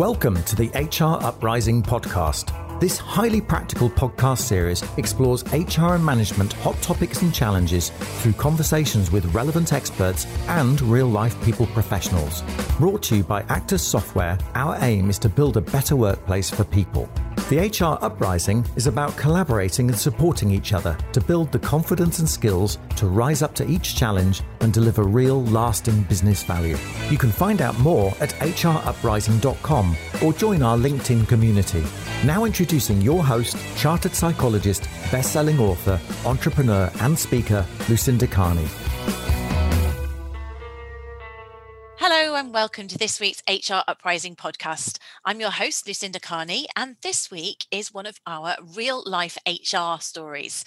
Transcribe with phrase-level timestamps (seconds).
[0.00, 2.50] Welcome to the HR Uprising podcast.
[2.80, 9.12] This highly practical podcast series explores HR and management hot topics and challenges through conversations
[9.12, 12.42] with relevant experts and real life people professionals.
[12.76, 16.64] Brought to you by Actus Software, our aim is to build a better workplace for
[16.64, 17.08] people.
[17.50, 22.26] The HR Uprising is about collaborating and supporting each other to build the confidence and
[22.26, 26.78] skills to rise up to each challenge and deliver real, lasting business value.
[27.10, 31.84] You can find out more at hruprising.com or join our LinkedIn community.
[32.24, 38.68] Now introducing your host, chartered psychologist, best-selling author, entrepreneur and speaker, Lucinda Carney.
[42.54, 44.98] Welcome to this week's HR Uprising podcast.
[45.24, 49.98] I'm your host, Lucinda Carney, and this week is one of our real life HR
[49.98, 50.64] stories.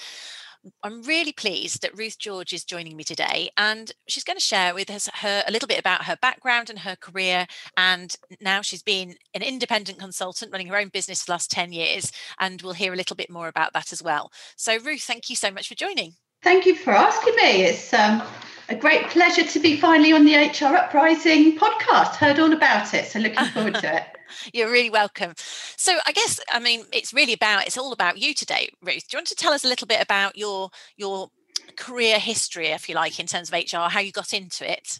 [0.83, 4.73] I'm really pleased that Ruth George is joining me today, and she's going to share
[4.73, 7.47] with us her a little bit about her background and her career.
[7.77, 11.71] And now she's been an independent consultant running her own business for the last 10
[11.71, 14.29] years, and we'll hear a little bit more about that as well.
[14.57, 16.15] So, Ruth, thank you so much for joining.
[16.43, 17.63] Thank you for asking me.
[17.63, 18.21] It's um,
[18.69, 22.15] a great pleasure to be finally on the HR Uprising podcast.
[22.15, 24.03] Heard all about it, so looking forward to it.
[24.53, 25.33] You're really welcome.
[25.37, 29.07] So I guess I mean it's really about it's all about you today, Ruth.
[29.07, 31.29] Do you want to tell us a little bit about your your
[31.77, 34.99] career history, if you like, in terms of HR, how you got into it?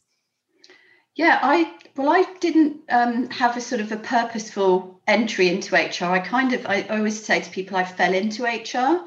[1.16, 6.12] Yeah, I well, I didn't um, have a sort of a purposeful entry into HR.
[6.12, 9.06] I kind of I always say to people I fell into HR.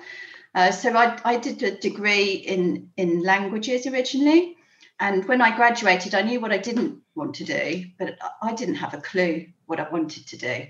[0.55, 4.57] Uh, so I, I did a degree in in languages originally,
[4.99, 8.77] and when I graduated, I knew what I didn't want to do, but I didn't
[8.77, 10.67] have a clue what I wanted to do.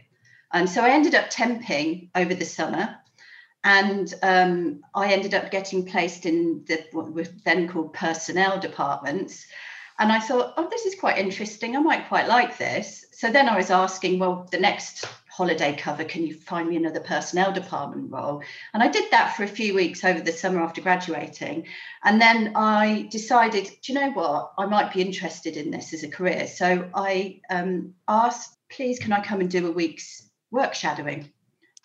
[0.52, 2.96] And so I ended up temping over the summer,
[3.64, 9.46] and um, I ended up getting placed in the what were then called personnel departments.
[9.98, 11.76] And I thought, oh, this is quite interesting.
[11.76, 13.04] I might quite like this.
[13.12, 15.04] So then I was asking, well, the next
[15.40, 18.42] holiday cover, can you find me another personnel department role?
[18.74, 21.66] And I did that for a few weeks over the summer after graduating.
[22.04, 24.52] And then I decided, do you know what?
[24.58, 26.46] I might be interested in this as a career.
[26.46, 31.32] So I um, asked, please, can I come and do a week's work shadowing?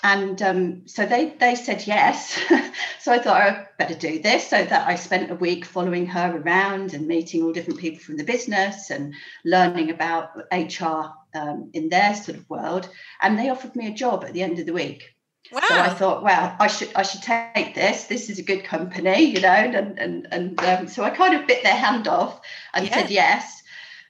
[0.04, 2.40] And um, so they they said yes.
[3.00, 4.50] so I thought I oh, better do this.
[4.50, 8.18] So that I spent a week following her around and meeting all different people from
[8.18, 9.14] the business and
[9.44, 12.90] learning about HR um, in their sort of world.
[13.22, 15.16] And they offered me a job at the end of the week.
[15.52, 15.62] Wow.
[15.68, 18.06] So I thought, well, I should I should take this.
[18.06, 21.48] This is a good company, you know, and and and um, so I kind of
[21.48, 22.42] bit their hand off
[22.74, 22.94] and yeah.
[22.94, 23.62] said yes.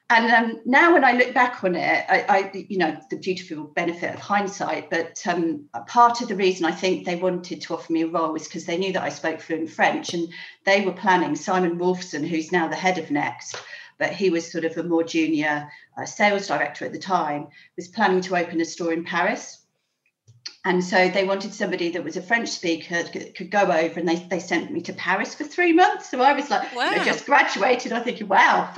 [0.07, 3.63] And um, now, when I look back on it, I, I, you know, the beautiful
[3.63, 4.91] benefit of hindsight.
[4.91, 8.31] But um, part of the reason I think they wanted to offer me a role
[8.31, 10.27] was because they knew that I spoke fluent French, and
[10.63, 11.35] they were planning.
[11.35, 13.55] Simon Wolfson, who's now the head of Next,
[13.97, 17.87] but he was sort of a more junior uh, sales director at the time, was
[17.87, 19.65] planning to open a store in Paris.
[20.65, 24.07] And so they wanted somebody that was a French speaker could, could go over, and
[24.07, 26.11] they, they sent me to Paris for three months.
[26.11, 26.91] So I was like, wow.
[26.91, 27.91] you know, just graduated.
[27.91, 28.71] I think, wow,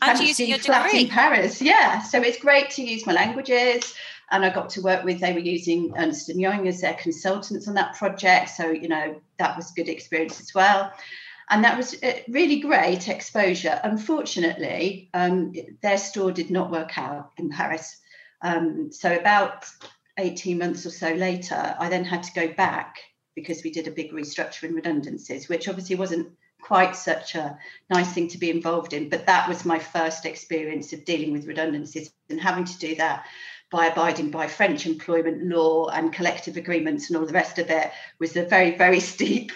[0.00, 1.60] and using your degree in Paris.
[1.60, 3.94] Yeah, so it's great to use my languages.
[4.30, 5.20] And I got to work with.
[5.20, 9.20] They were using Ernst and Young as their consultants on that project, so you know
[9.38, 10.92] that was good experience as well.
[11.50, 13.80] And that was uh, really great exposure.
[13.82, 17.96] Unfortunately, um, their store did not work out in Paris.
[18.42, 19.64] Um, so about
[20.18, 22.96] 18 months or so later, I then had to go back
[23.34, 26.28] because we did a big restructure and redundancies, which obviously wasn't
[26.60, 27.58] quite such a
[27.90, 29.08] nice thing to be involved in.
[29.08, 33.26] But that was my first experience of dealing with redundancies and having to do that
[33.70, 37.90] by abiding by French employment law and collective agreements and all the rest of it
[38.18, 39.52] was a very, very steep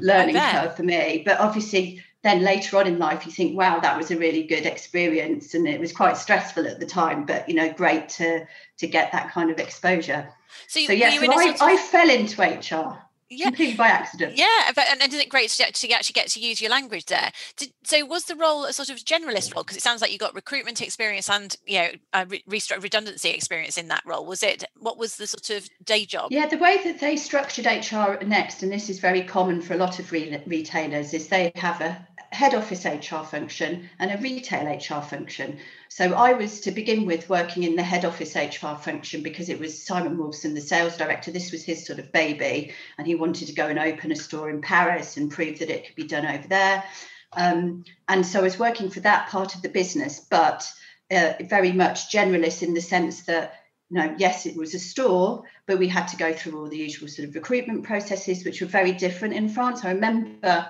[0.00, 1.22] learning curve for me.
[1.24, 4.64] But obviously, then later on in life, you think, wow, that was a really good
[4.64, 5.54] experience.
[5.54, 8.46] And it was quite stressful at the time, but you know, great to
[8.78, 10.28] to get that kind of exposure.
[10.68, 11.62] So, so yes, so I, of...
[11.62, 12.98] I fell into HR
[13.36, 13.46] yeah.
[13.46, 14.36] completely by accident.
[14.36, 17.30] Yeah, but and, isn't it great to, to actually get to use your language there?
[17.56, 19.64] Did, so was the role a sort of generalist role?
[19.64, 22.42] Because it sounds like you got recruitment experience and you know a re-
[22.80, 24.24] redundancy experience in that role.
[24.24, 26.32] Was it what was the sort of day job?
[26.32, 29.76] Yeah, the way that they structured HR Next, and this is very common for a
[29.76, 34.66] lot of re- retailers, is they have a head office HR function and a retail
[34.66, 35.58] HR function.
[35.88, 39.58] So I was to begin with working in the head office HR function because it
[39.58, 41.30] was Simon Wolfson, the sales director.
[41.30, 44.50] This was his sort of baby, and he wanted to go and open a store
[44.50, 46.84] in Paris and prove that it could be done over there.
[47.32, 50.70] Um, and so I was working for that part of the business, but
[51.10, 53.54] uh, very much generalist in the sense that
[53.94, 57.08] know, yes, it was a store, but we had to go through all the usual
[57.08, 59.84] sort of recruitment processes, which were very different in France.
[59.84, 60.68] I remember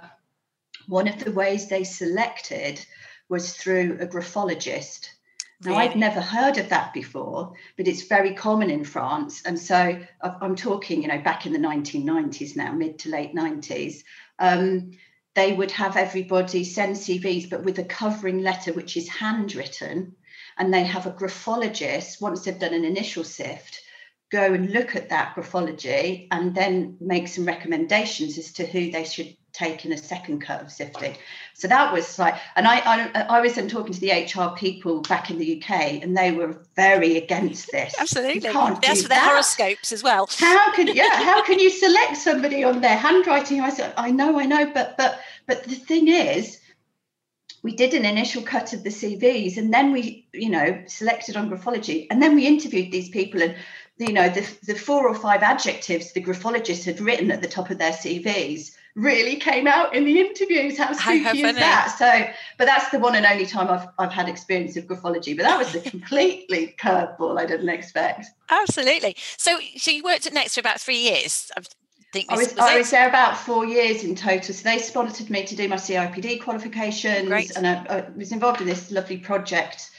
[0.87, 2.85] one of the ways they selected
[3.29, 5.11] was through a graphologist.
[5.63, 9.43] Now, I'd never heard of that before, but it's very common in France.
[9.47, 14.03] And so I'm talking, you know, back in the 1990s now, mid to late 90s.
[14.39, 14.93] Um,
[15.35, 20.17] they would have everybody send CVs, but with a covering letter which is handwritten.
[20.59, 23.81] And they have a graphologist, once they've done an initial sift,
[24.31, 29.05] go and look at that graphology and then make some recommendations as to who they
[29.05, 31.17] should take in a second cut of sifting.
[31.55, 35.01] So that was like, and I, I, I was then talking to the HR people
[35.03, 37.95] back in the UK, and they were very against this.
[37.99, 40.29] Absolutely, that's for their horoscopes as well.
[40.39, 41.23] How can yeah?
[41.23, 43.61] How can you select somebody on their handwriting?
[43.61, 46.61] I said, I know, I know, but but but the thing is,
[47.63, 51.49] we did an initial cut of the CVs, and then we, you know, selected on
[51.49, 53.55] graphology, and then we interviewed these people, and
[53.99, 57.71] you know, the the four or five adjectives the graphologists had written at the top
[57.71, 60.79] of their CVs really came out in the interviews.
[60.79, 61.97] How spooky is that?
[61.99, 65.37] So, but that's the one and only time I've I've had experience of graphology.
[65.37, 68.27] But that was a completely curveball I didn't expect.
[68.51, 69.17] Absolutely.
[69.37, 71.51] So, so you worked at Next for about three years.
[71.57, 71.63] I
[72.13, 74.55] think I was, was I was there about four years in total.
[74.55, 77.57] So they sponsored me to do my CIPD qualifications, Great.
[77.57, 79.91] and I, I, was involved in this lovely project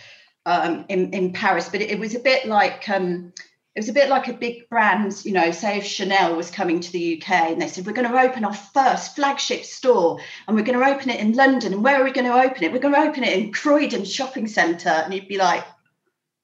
[0.46, 1.68] um, in in Paris.
[1.70, 2.88] But it, it was a bit like.
[2.90, 3.34] Um,
[3.76, 6.80] it was a bit like a big brand, you know, say if Chanel was coming
[6.80, 10.56] to the UK and they said, we're going to open our first flagship store and
[10.56, 11.74] we're going to open it in London.
[11.74, 12.72] And where are we going to open it?
[12.72, 14.88] We're going to open it in Croydon Shopping Centre.
[14.88, 15.66] And you'd be like,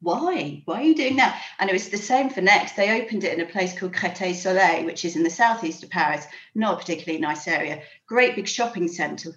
[0.02, 0.62] why?
[0.66, 1.42] Why are you doing that?
[1.60, 2.76] And it was the same for Next.
[2.76, 5.90] They opened it in a place called Créteil Soleil, which is in the southeast of
[5.90, 7.82] Paris, not a particularly nice area.
[8.08, 9.36] Great big shopping centre,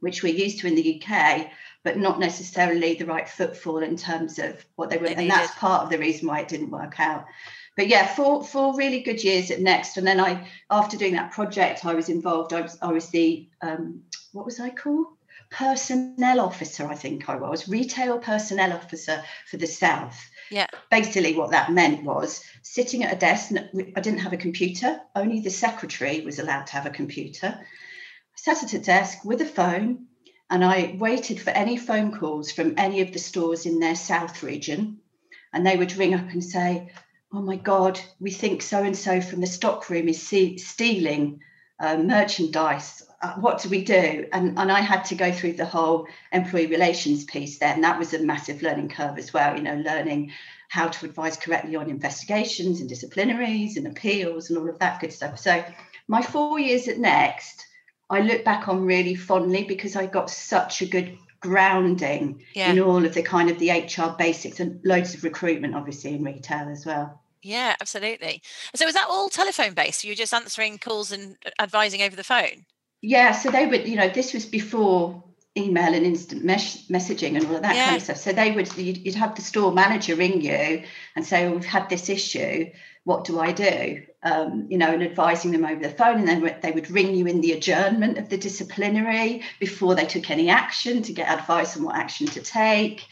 [0.00, 1.46] which we're used to in the UK
[1.82, 5.08] but not necessarily the right footfall in terms of what they were.
[5.08, 7.24] They and that's part of the reason why it didn't work out.
[7.76, 11.32] But yeah, four four really good years at Next, and then I, after doing that
[11.32, 12.52] project, I was involved.
[12.52, 15.06] I was I was the um, what was I called?
[15.50, 20.20] Personnel officer, I think I was retail personnel officer for the South.
[20.50, 20.66] Yeah.
[20.90, 23.50] Basically, what that meant was sitting at a desk.
[23.50, 25.00] and I didn't have a computer.
[25.16, 27.58] Only the secretary was allowed to have a computer.
[27.58, 27.64] I
[28.36, 30.06] sat at a desk with a phone,
[30.50, 34.42] and I waited for any phone calls from any of the stores in their south
[34.42, 34.98] region.
[35.52, 36.90] And they would ring up and say,
[37.32, 41.40] Oh my God, we think so and so from the stockroom is stealing
[41.78, 43.02] uh, merchandise.
[43.22, 44.26] Uh, what do we do?
[44.32, 47.72] And, and I had to go through the whole employee relations piece there.
[47.72, 50.32] And that was a massive learning curve as well, you know, learning
[50.68, 55.12] how to advise correctly on investigations and disciplinaries and appeals and all of that good
[55.12, 55.38] stuff.
[55.38, 55.64] So
[56.08, 57.66] my four years at Next,
[58.10, 62.70] I look back on really fondly because I got such a good grounding yeah.
[62.70, 66.24] in all of the kind of the HR basics and loads of recruitment, obviously, in
[66.24, 67.22] retail as well.
[67.42, 68.42] Yeah, absolutely.
[68.74, 70.04] So was that all telephone based?
[70.04, 72.66] You were just answering calls and advising over the phone?
[73.00, 75.24] Yeah, so they would, you know, this was before
[75.56, 77.86] email and instant mes- messaging and all of that yeah.
[77.86, 78.16] kind of stuff.
[78.18, 80.84] So they would, you'd, you'd, have the store manager ring you
[81.16, 82.70] and say, oh, we've had this issue.
[83.04, 84.02] What do I do?
[84.22, 86.18] um, you know, and advising them over the phone.
[86.18, 90.30] And then they would ring you in the adjournment of the disciplinary before they took
[90.30, 93.06] any action to get advice on what action to take.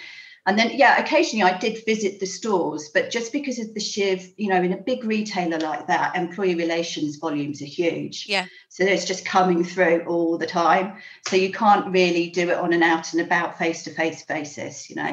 [0.46, 4.18] And then, yeah, occasionally I did visit the stores, but just because of the sheer,
[4.36, 8.26] you know, in a big retailer like that, employee relations volumes are huge.
[8.28, 8.46] Yeah.
[8.68, 10.98] So it's just coming through all the time.
[11.26, 14.88] So you can't really do it on an out and about face to face basis,
[14.88, 15.12] you know.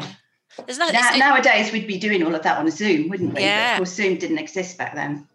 [0.66, 3.42] There's now, nowadays, we'd be doing all of that on a Zoom, wouldn't we?
[3.42, 3.72] Yeah.
[3.72, 5.28] But of course, Zoom didn't exist back then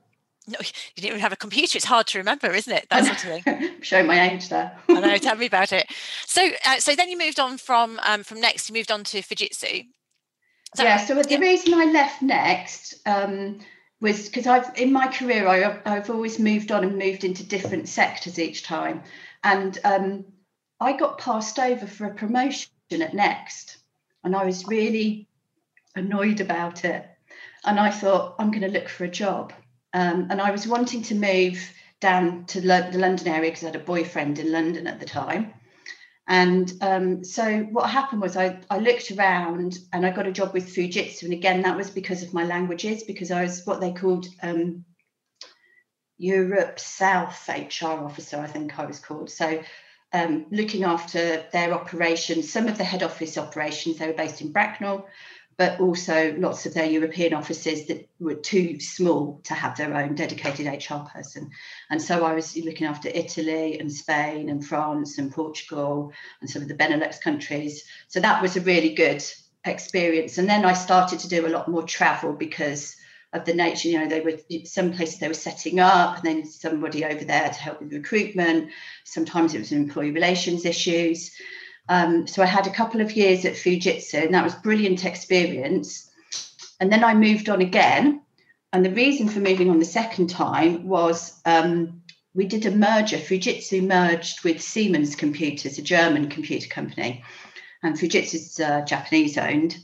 [0.51, 1.77] no, you didn't even have a computer.
[1.77, 2.87] It's hard to remember, isn't it?
[2.91, 3.71] That sort of thing.
[3.83, 4.77] Showing my age there.
[4.89, 5.17] I know.
[5.19, 5.87] Tell me about it.
[6.27, 8.69] So, uh, so then you moved on from um, from Next.
[8.69, 9.87] You moved on to Fujitsu.
[10.75, 10.99] So, yeah.
[10.99, 11.39] So the yeah.
[11.39, 13.61] reason I left Next um,
[14.01, 17.89] was because I've in my career I, I've always moved on and moved into different
[17.89, 19.03] sectors each time,
[19.45, 20.25] and um,
[20.81, 23.79] I got passed over for a promotion at Next,
[24.25, 25.29] and I was really
[25.95, 27.07] annoyed about it.
[27.65, 29.53] And I thought I'm going to look for a job
[29.93, 31.59] um, and I was wanting to move
[32.01, 35.53] down to the London area because I had a boyfriend in London at the time.
[36.27, 40.55] And um, so what happened was I, I looked around and I got a job
[40.55, 41.25] with Fujitsu.
[41.25, 44.85] And again, that was because of my languages, because I was what they called um,
[46.19, 49.31] Europe South HR officer, I think I was called.
[49.31, 49.63] So
[50.13, 54.53] um, looking after their operations, some of the head office operations, they were based in
[54.53, 55.07] Bracknell,
[55.61, 60.15] but also lots of their European offices that were too small to have their own
[60.15, 61.51] dedicated HR person.
[61.91, 66.63] And so I was looking after Italy and Spain and France and Portugal and some
[66.63, 67.85] of the Benelux countries.
[68.09, 69.23] So that was a really good
[69.67, 70.39] experience.
[70.39, 72.97] And then I started to do a lot more travel because
[73.35, 76.47] of the nature, you know, they were some places they were setting up, and then
[76.47, 78.71] somebody over there to help with recruitment.
[79.05, 81.33] Sometimes it was employee relations issues.
[81.91, 86.09] Um, so I had a couple of years at Fujitsu, and that was brilliant experience.
[86.79, 88.23] And then I moved on again.
[88.73, 93.17] And the reason for moving on the second time was um, we did a merger.
[93.17, 97.25] Fujitsu merged with Siemens Computers, a German computer company,
[97.83, 99.77] and Fujitsu is uh, Japanese owned.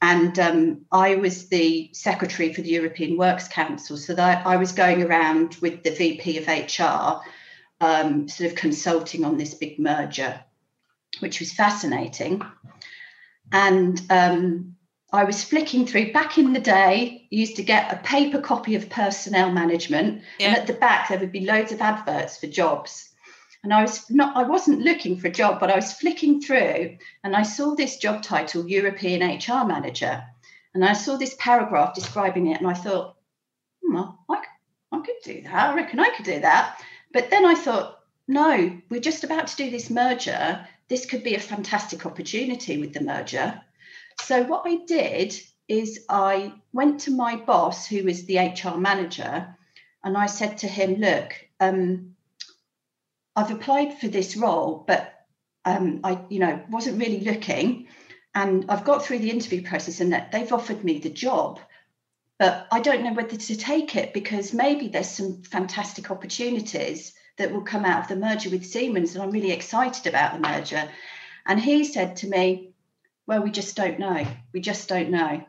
[0.00, 3.98] And um, I was the secretary for the European Works Council.
[3.98, 7.20] So that I was going around with the VP of HR,
[7.84, 10.42] um, sort of consulting on this big merger,
[11.18, 12.42] which was fascinating.
[13.52, 14.76] And um,
[15.12, 18.88] I was flicking through back in the day, used to get a paper copy of
[18.88, 20.48] personnel management, yeah.
[20.48, 23.08] and at the back there would be loads of adverts for jobs.
[23.62, 26.96] And I was not, I wasn't looking for a job, but I was flicking through
[27.24, 30.22] and I saw this job title, European HR Manager.
[30.72, 33.16] And I saw this paragraph describing it, and I thought,
[33.82, 34.42] hmm, I,
[34.92, 35.70] I could do that.
[35.70, 36.80] I reckon I could do that.
[37.12, 37.98] But then I thought,
[38.28, 40.64] no, we're just about to do this merger.
[40.90, 43.62] This could be a fantastic opportunity with the merger.
[44.22, 49.56] So what I did is I went to my boss, who was the HR manager,
[50.02, 52.16] and I said to him, "Look, um,
[53.36, 55.14] I've applied for this role, but
[55.64, 57.86] um, I, you know, wasn't really looking,
[58.34, 61.60] and I've got through the interview process, and that they've offered me the job,
[62.36, 67.52] but I don't know whether to take it because maybe there's some fantastic opportunities that
[67.52, 70.88] will come out of the merger with Siemens, and I'm really excited about the merger."
[71.46, 72.70] And he said to me,
[73.30, 74.26] well, we just don't know.
[74.52, 75.44] We just don't know.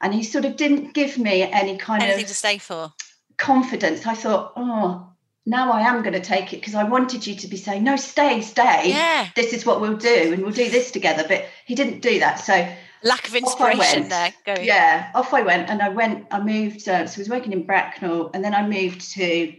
[0.00, 2.92] And he sort of didn't give me any kind anything of to stay for
[3.36, 4.04] confidence.
[4.04, 5.08] I thought, oh,
[5.46, 7.94] now I am going to take it because I wanted you to be saying, no,
[7.94, 8.88] stay, stay.
[8.88, 9.28] Yeah.
[9.36, 11.24] This is what we'll do and we'll do this together.
[11.26, 12.40] But he didn't do that.
[12.40, 12.68] So
[13.04, 14.34] lack of inspiration there.
[14.44, 14.64] Going.
[14.64, 17.64] Yeah, off I went and I went, I moved, uh, so I was working in
[17.64, 19.54] Bracknell and then I moved to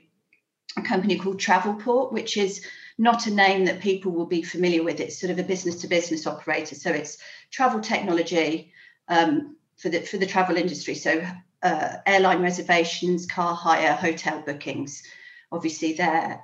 [0.78, 2.66] a company called Travelport, which is
[2.98, 5.00] not a name that people will be familiar with.
[5.00, 6.76] It's sort of a business to business operator.
[6.76, 7.18] So it's
[7.52, 8.72] travel technology
[9.08, 10.96] um, for the for the travel industry.
[10.96, 11.26] So
[11.62, 15.04] uh, airline reservations, car hire, hotel bookings.
[15.52, 16.42] Obviously, they're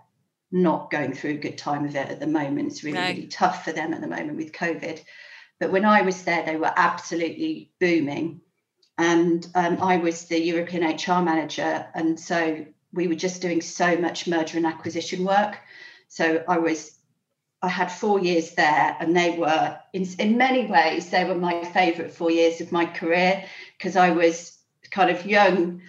[0.51, 2.71] not going through a good time of it at the moment.
[2.71, 3.07] It's really, no.
[3.07, 5.01] really tough for them at the moment with COVID.
[5.59, 8.41] But when I was there, they were absolutely booming.
[8.97, 11.87] And um, I was the European HR manager.
[11.93, 15.57] And so we were just doing so much merger and acquisition work.
[16.07, 16.97] So I was,
[17.61, 21.63] I had four years there, and they were, in, in many ways, they were my
[21.63, 23.45] favourite four years of my career
[23.77, 24.57] because I was
[24.89, 25.81] kind of young,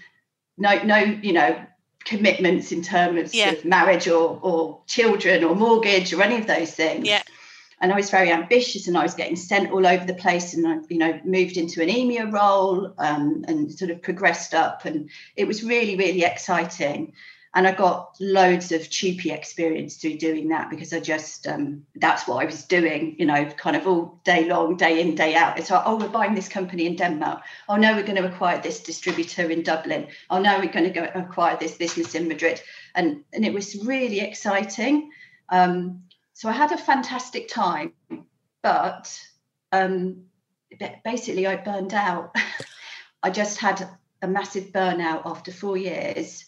[0.57, 1.65] no, no, you know,
[2.05, 3.51] commitments in terms yeah.
[3.51, 7.07] of marriage or or children or mortgage or any of those things.
[7.07, 7.23] Yeah.
[7.83, 10.67] And I was very ambitious, and I was getting sent all over the place, and
[10.67, 15.11] I, you know, moved into an EMEA role um, and sort of progressed up, and
[15.37, 17.13] it was really, really exciting
[17.55, 22.27] and I got loads of TUPE experience through doing that because I just um, that's
[22.27, 25.59] what I was doing, you know, kind of all day long, day in, day out.
[25.59, 27.43] It's like, oh, we're buying this company in Denmark.
[27.69, 30.07] Oh no, we're going to acquire this distributor in Dublin.
[30.31, 32.63] Oh no, we're going to go acquire this business in Madrid,
[32.95, 35.11] and and it was really exciting.
[35.51, 36.05] Um,
[36.43, 37.93] so I had a fantastic time,
[38.65, 39.17] but
[39.71, 40.25] um,
[41.05, 42.35] basically I burned out.
[43.23, 43.89] I just had
[44.23, 46.45] a massive burnout after four years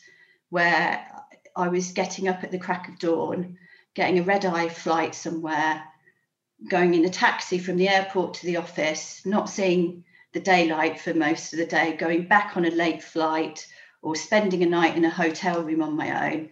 [0.51, 1.07] where
[1.55, 3.57] I was getting up at the crack of dawn,
[3.95, 5.85] getting a red eye flight somewhere,
[6.69, 11.15] going in a taxi from the airport to the office, not seeing the daylight for
[11.15, 13.65] most of the day, going back on a late flight
[14.03, 16.51] or spending a night in a hotel room on my own.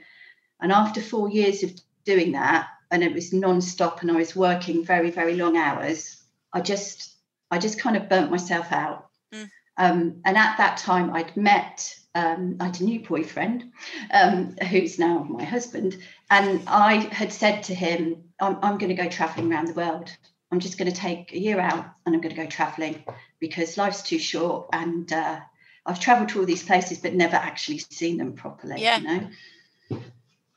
[0.61, 1.73] And after four years of
[2.05, 6.23] doing that, and it was non-stop and I was working very, very long hours,
[6.53, 7.17] I just
[7.51, 9.09] I just kind of burnt myself out.
[9.35, 9.51] Mm.
[9.77, 13.73] Um, and at that time I'd met um, I had a new boyfriend
[14.13, 15.97] um, who's now my husband.
[16.31, 20.11] And I had said to him, I'm, I'm going to go traveling around the world.
[20.51, 23.03] I'm just going to take a year out and I'm going to go traveling
[23.39, 24.69] because life's too short.
[24.73, 25.41] And uh,
[25.87, 28.83] I've traveled to all these places, but never actually seen them properly.
[28.83, 28.99] Yeah.
[28.99, 30.01] You know?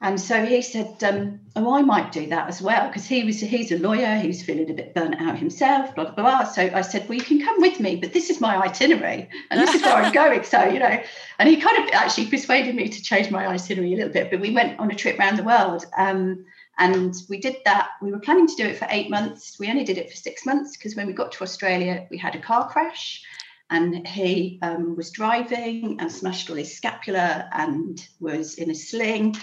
[0.05, 3.39] And so he said, um, "Oh, I might do that as well," because he was
[3.39, 4.17] he's a lawyer.
[4.17, 5.95] He was feeling a bit burnt out himself.
[5.95, 6.43] Blah blah blah.
[6.43, 9.59] So I said, "Well, you can come with me, but this is my itinerary, and
[9.59, 11.01] this is where I'm going." So you know,
[11.39, 14.29] and he kind of actually persuaded me to change my itinerary a little bit.
[14.29, 16.45] But we went on a trip around the world, um,
[16.77, 17.89] and we did that.
[17.99, 19.57] We were planning to do it for eight months.
[19.59, 22.35] We only did it for six months because when we got to Australia, we had
[22.35, 23.23] a car crash
[23.71, 29.35] and he um, was driving and smashed all his scapula and was in a sling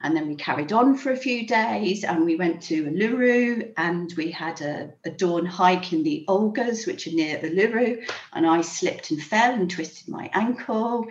[0.00, 4.12] and then we carried on for a few days and we went to Uluru and
[4.16, 8.08] we had a, a dawn hike in the Olgas, which are near Uluru.
[8.32, 11.08] And I slipped and fell and twisted my ankle.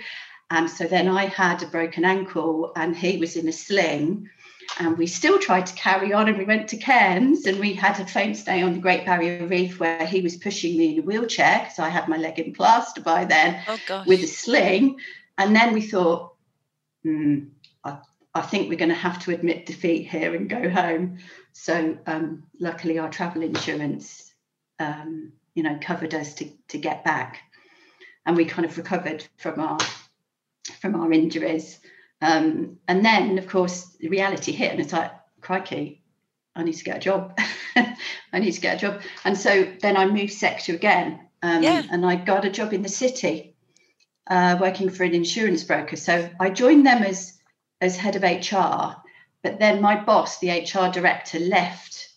[0.49, 4.29] And so then I had a broken ankle and he was in a sling.
[4.79, 7.99] And we still tried to carry on and we went to Cairns and we had
[7.99, 11.05] a famous day on the Great Barrier Reef where he was pushing me in a
[11.05, 14.99] wheelchair because I had my leg in plaster by then oh, with a sling.
[15.37, 16.35] And then we thought,
[17.03, 17.45] hmm,
[18.37, 21.17] I, think we're going to have to admit defeat here and go home.
[21.53, 24.33] So um, luckily our travel insurance,
[24.79, 27.39] um, you know, covered us to, to get back.
[28.25, 29.77] And we kind of recovered from our
[30.81, 31.79] from our injuries.
[32.21, 36.01] Um, and then, of course, the reality hit, and it's like, crikey,
[36.55, 37.37] I need to get a job.
[37.75, 39.01] I need to get a job.
[39.23, 41.83] And so then I moved sector again, um, yeah.
[41.91, 43.55] and I got a job in the city,
[44.29, 45.95] uh, working for an insurance broker.
[45.95, 47.36] So I joined them as
[47.81, 49.01] as head of HR,
[49.43, 52.09] but then my boss, the HR director, left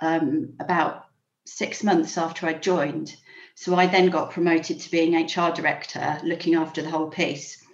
[0.00, 1.06] um, about
[1.46, 3.14] six months after I joined.
[3.54, 7.64] So I then got promoted to being HR director, looking after the whole piece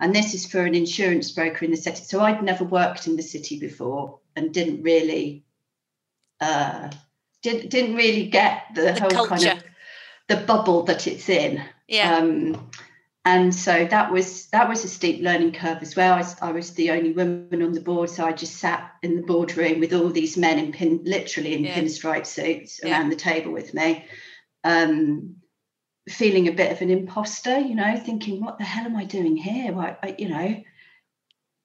[0.00, 2.02] and this is for an insurance broker in the city.
[2.02, 5.44] So I'd never worked in the city before and didn't really
[6.40, 6.90] uh,
[7.42, 9.44] didn't didn't really get the, the whole culture.
[9.46, 9.64] kind of
[10.28, 11.62] the bubble that it's in.
[11.86, 12.16] Yeah.
[12.16, 12.70] Um,
[13.24, 16.14] and so that was that was a steep learning curve as well.
[16.14, 19.22] I, I, was the only woman on the board, so I just sat in the
[19.22, 21.74] boardroom with all these men in pin, literally in yeah.
[21.74, 22.90] pinstripe suits yeah.
[22.90, 24.06] around the table with me.
[24.64, 25.36] Um,
[26.08, 29.36] feeling a bit of an imposter, you know, thinking, what the hell am I doing
[29.36, 29.72] here?
[29.72, 30.62] Why, I, you know,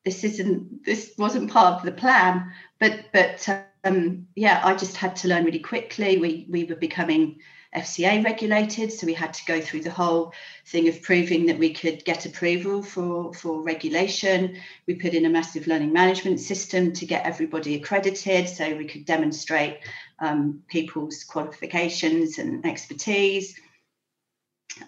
[0.03, 2.51] this isn't, this wasn't part of the plan.
[2.79, 3.47] But, but
[3.83, 6.17] um, yeah, I just had to learn really quickly.
[6.17, 7.39] We, we were becoming
[7.75, 10.34] FCA regulated, so we had to go through the whole
[10.65, 14.58] thing of proving that we could get approval for, for regulation.
[14.88, 19.05] We put in a massive learning management system to get everybody accredited so we could
[19.05, 19.79] demonstrate
[20.20, 23.60] um, people's qualifications and expertise.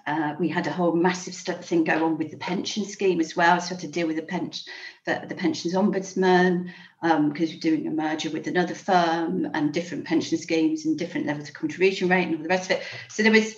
[0.05, 3.59] Uh, we had a whole massive thing go on with the pension scheme as well.
[3.59, 4.71] So I had to deal with the pension,
[5.05, 10.05] the, the pensions ombudsman, because um, we're doing a merger with another firm and different
[10.05, 12.83] pension schemes and different levels of contribution rate and all the rest of it.
[13.09, 13.55] So there was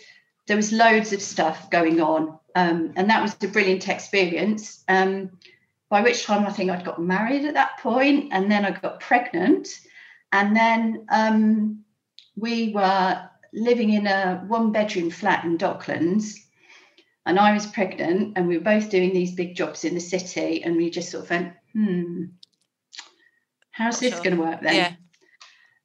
[0.47, 4.83] there was loads of stuff going on, um, and that was a brilliant experience.
[4.87, 5.31] Um,
[5.89, 8.99] by which time I think I'd got married at that point, and then I got
[8.99, 9.79] pregnant,
[10.31, 11.83] and then um,
[12.35, 16.35] we were living in a one bedroom flat in Docklands
[17.25, 20.63] and I was pregnant and we were both doing these big jobs in the city
[20.63, 22.23] and we just sort of went, hmm,
[23.71, 24.23] how's this sure.
[24.23, 24.75] going to work then?
[24.75, 24.93] Yeah.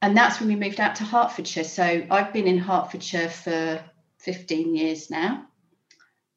[0.01, 1.65] And that's when we moved out to Hertfordshire.
[1.65, 3.85] So I've been in Hertfordshire for
[4.21, 5.47] 15 years now.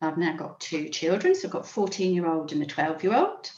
[0.02, 1.36] I've now got two children.
[1.36, 3.52] So I've got a 14 year old and a 12 year old.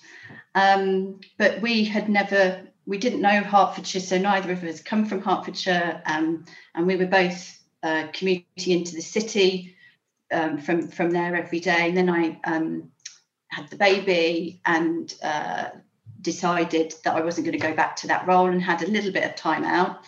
[0.55, 4.01] Um, but we had never, we didn't know Hertfordshire.
[4.01, 6.01] So neither of us come from Hertfordshire.
[6.05, 9.75] Um, and we were both uh, commuting into the city
[10.31, 11.87] um, from from there every day.
[11.87, 12.91] And then I um,
[13.47, 15.69] had the baby and uh,
[16.21, 19.11] decided that I wasn't going to go back to that role and had a little
[19.11, 19.99] bit of time out.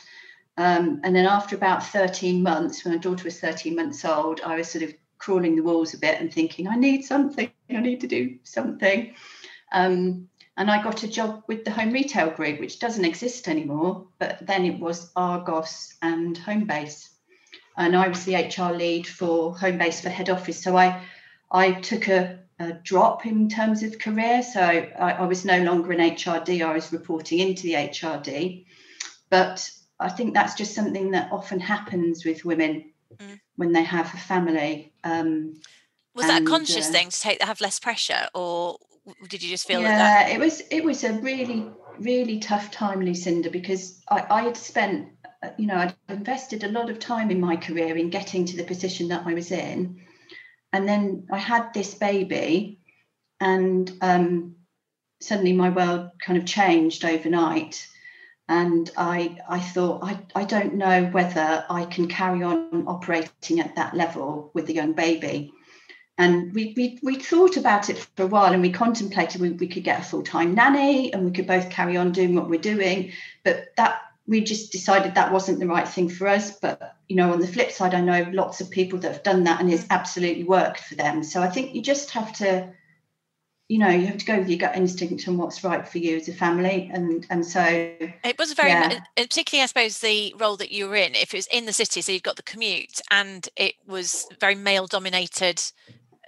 [0.57, 4.57] Um, and then after about 13 months, when my daughter was 13 months old, I
[4.57, 8.01] was sort of crawling the walls a bit and thinking, I need something, I need
[8.01, 9.13] to do something.
[9.71, 14.07] Um, and I got a job with the Home Retail Group, which doesn't exist anymore,
[14.19, 17.10] but then it was Argos and Homebase
[17.81, 20.61] and I was the HR lead for Homebase for head office.
[20.61, 21.01] So I
[21.51, 24.43] I took a, a drop in terms of career.
[24.43, 26.65] So I, I, was no longer an HRD.
[26.65, 28.65] I was reporting into the HRD,
[29.29, 33.39] but I think that's just something that often happens with women mm.
[33.57, 34.93] when they have a family.
[35.03, 35.59] Um,
[36.15, 38.77] was and, that a conscious uh, thing to take have less pressure, or
[39.27, 40.31] did you just feel yeah, that?
[40.31, 40.61] it was.
[40.71, 45.09] It was a really really tough time, Lucinda, because I, I had spent
[45.57, 48.63] you know, I'd invested a lot of time in my career in getting to the
[48.63, 50.01] position that I was in.
[50.73, 52.79] And then I had this baby,
[53.39, 54.55] and um,
[55.19, 57.87] suddenly my world kind of changed overnight.
[58.47, 63.75] And I, I thought, I, I don't know whether I can carry on operating at
[63.75, 65.53] that level with a young baby.
[66.21, 69.67] And we, we, we thought about it for a while and we contemplated we, we
[69.67, 72.61] could get a full time nanny and we could both carry on doing what we're
[72.61, 73.11] doing.
[73.43, 76.51] But that we just decided that wasn't the right thing for us.
[76.51, 79.45] But you know, on the flip side, I know lots of people that have done
[79.45, 81.23] that and it's absolutely worked for them.
[81.23, 82.71] So I think you just have to,
[83.67, 86.17] you know, you have to go with your gut instinct and what's right for you
[86.17, 86.91] as a family.
[86.93, 88.99] And and so it was very, yeah.
[89.17, 91.15] particularly I suppose the role that you were in.
[91.15, 94.53] If it was in the city, so you've got the commute, and it was very
[94.53, 95.63] male dominated.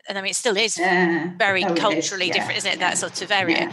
[0.07, 1.31] And I mean, it still is yeah.
[1.37, 2.35] very oh, culturally is.
[2.35, 2.41] Yeah.
[2.41, 2.79] different, isn't it?
[2.79, 3.71] That sort of area.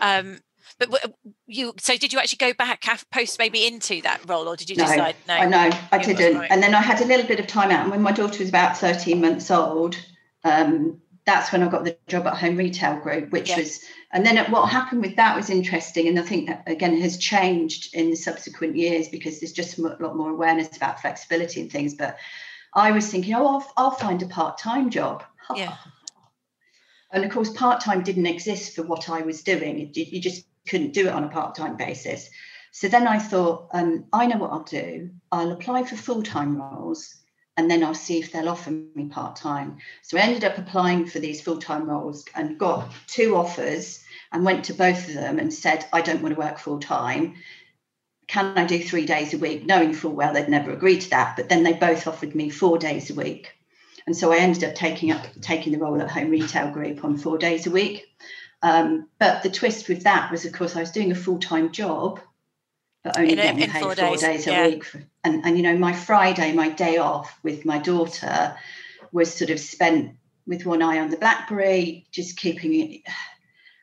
[0.00, 0.38] Um,
[0.78, 1.14] but
[1.46, 4.76] you, so did you actually go back post maybe into that role, or did you
[4.76, 5.14] decide?
[5.28, 6.38] No, I know I didn't.
[6.38, 6.50] Right.
[6.50, 8.48] And then I had a little bit of time out, and when my daughter was
[8.48, 9.96] about thirteen months old,
[10.42, 13.58] um, that's when I got the job at Home Retail Group, which Yeah.
[13.58, 13.80] was,
[14.12, 17.94] and then what happened with that was interesting, and I think that again has changed
[17.94, 21.94] in the subsequent years because there's just a lot more awareness about flexibility and things.
[21.94, 22.18] But
[22.74, 25.22] I was thinking, oh, I'll, I'll find a part-time job.
[25.54, 25.76] Yeah.
[27.12, 29.92] And of course, part-time didn't exist for what I was doing.
[29.94, 32.28] You just couldn't do it on a part-time basis.
[32.72, 35.10] So then I thought, um, I know what I'll do.
[35.30, 37.14] I'll apply for full-time roles
[37.56, 39.78] and then I'll see if they'll offer me part time.
[40.02, 44.02] So I ended up applying for these full time roles and got two offers
[44.32, 47.36] and went to both of them and said, I don't want to work full time.
[48.26, 49.66] Can I do three days a week?
[49.66, 51.36] Knowing full well they'd never agreed to that.
[51.36, 53.52] But then they both offered me four days a week.
[54.06, 57.16] And so I ended up taking up taking the role at Home Retail Group on
[57.16, 58.06] four days a week.
[58.62, 61.72] Um, but the twist with that was, of course, I was doing a full time
[61.72, 62.20] job,
[63.02, 64.64] but only In getting in paid four four days, days, yeah.
[64.64, 64.86] a week.
[65.22, 68.56] And, and, you know, my Friday, my day off with my daughter
[69.12, 73.00] was sort of spent with one eye on the BlackBerry, just keeping it.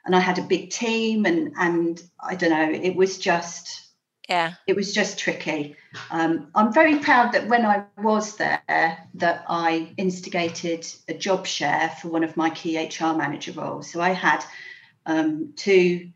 [0.05, 3.88] And I had a big team, and and I don't know, it was just
[4.29, 4.53] Yeah.
[4.67, 5.75] it was just tricky.
[6.10, 11.89] Um, I'm very proud that when I was there, that I instigated a job share
[12.01, 13.91] for one of my key HR manager roles.
[13.91, 14.43] So I had
[15.05, 16.12] um, two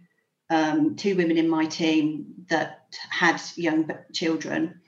[0.50, 4.82] um, two women in my team that had young children,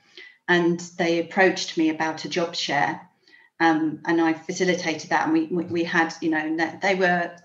[0.46, 3.08] and they approached me about a job share,
[3.58, 5.24] um, and I facilitated that.
[5.24, 7.36] And we we, we had you know they were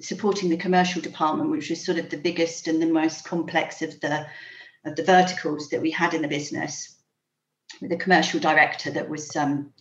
[0.00, 4.00] supporting the commercial department, which was sort of the biggest and the most complex of
[4.00, 4.26] the
[4.84, 6.96] of the verticals that we had in the business
[7.80, 9.72] with a commercial director that was um,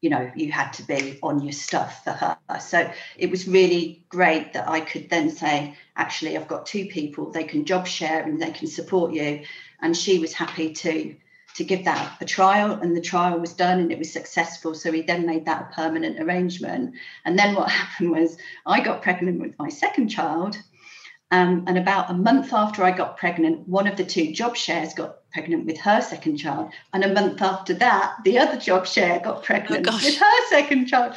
[0.00, 2.36] you know you had to be on your stuff for her.
[2.60, 7.30] So it was really great that i could then say actually i've got two people.
[7.30, 9.42] They can job share and they can support you.
[9.80, 11.14] And she was happy to
[11.56, 14.72] to give that a trial and the trial was done and it was successful.
[14.72, 16.94] So we then made that a permanent arrangement.
[17.24, 20.56] And then what happened was i got pregnant with my second child
[21.30, 24.94] um, and about a month after I got pregnant, one of the two job shares
[24.94, 26.72] got pregnant with her second child.
[26.92, 30.04] And a month after that, the other job share got pregnant gosh.
[30.04, 31.14] with her second child.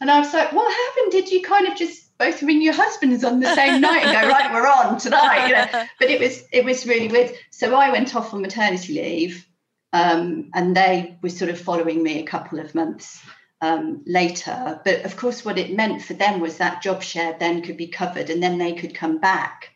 [0.00, 1.12] And I was like, what happened?
[1.12, 4.28] Did you kind of just both ring your husbands on the same night and go,
[4.28, 5.48] right, we're on tonight?
[5.48, 5.84] You know?
[5.98, 7.32] But it was it was really weird.
[7.50, 9.46] So I went off on maternity leave,
[9.92, 13.20] um, and they were sort of following me a couple of months
[13.60, 14.80] um, later.
[14.84, 17.88] But of course, what it meant for them was that job share then could be
[17.88, 19.70] covered, and then they could come back,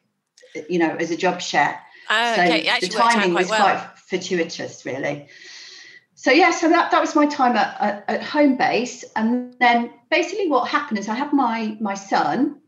[0.68, 1.78] you know, as a job share.
[2.10, 2.62] Oh, so okay.
[2.62, 3.60] The actually worked out timing quite was well.
[3.60, 5.28] quite fortuitous, really.
[6.14, 10.48] So yeah, so that, that was my time at, at, at Homebase, and then basically
[10.48, 12.60] what happened is I had my my son,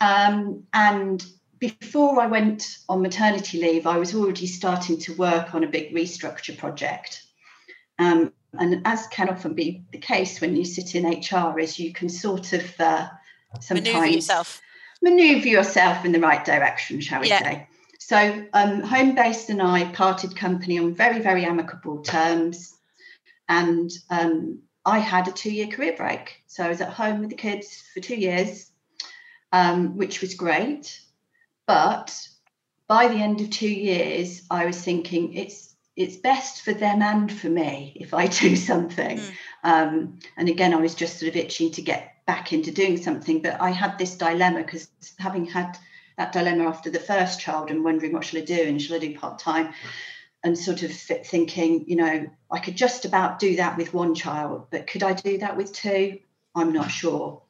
[0.00, 1.24] um, and
[1.58, 5.94] before I went on maternity leave, I was already starting to work on a big
[5.94, 7.22] restructure project.
[7.98, 11.92] Um, and as can often be the case when you sit in HR, is you
[11.92, 13.08] can sort of uh,
[13.60, 14.60] sometimes Maneuver yourself.
[15.02, 17.42] maneuver yourself in the right direction, shall we Yeah.
[17.42, 17.66] say.
[17.98, 18.16] So
[18.52, 22.74] um, Homebase and I parted company on very, very amicable terms.
[23.48, 26.42] And um, I had a two-year career break.
[26.46, 28.70] So I was at home with the kids for two years,
[29.52, 31.00] um, which was great.
[31.66, 32.16] But
[32.88, 37.30] by the end of two years, I was thinking it's it's best for them and
[37.30, 39.18] for me if I do something.
[39.18, 39.32] Mm.
[39.64, 43.42] Um, and again, I was just sort of itching to get back into doing something.
[43.42, 45.78] But I had this dilemma because having had
[46.16, 49.00] that dilemma after the first child and wondering what shall I do and shall I
[49.00, 49.72] do part time,
[50.44, 54.66] and sort of thinking, you know, I could just about do that with one child,
[54.70, 56.18] but could I do that with two?
[56.54, 57.42] I'm not sure.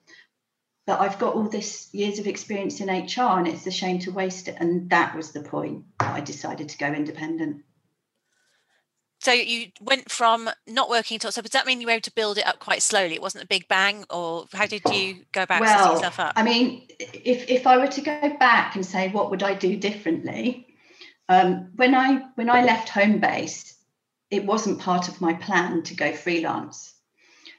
[0.85, 4.13] But I've got all this years of experience in HR, and it's a shame to
[4.13, 4.57] waste it.
[4.59, 7.63] And that was the point that I decided to go independent.
[9.23, 11.31] So you went from not working at all.
[11.31, 13.15] So does that mean you were able to build it up quite slowly?
[13.15, 16.33] It wasn't a big bang, or how did you go about setting well, yourself up?
[16.35, 19.77] I mean, if if I were to go back and say what would I do
[19.77, 20.67] differently,
[21.29, 23.75] um, when I when I left Homebase,
[24.33, 26.93] it wasn't part of my plan to go freelance.